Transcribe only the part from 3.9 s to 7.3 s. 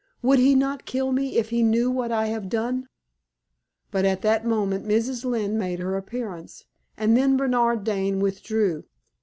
But at that moment Mrs. Lynne made her appearance, and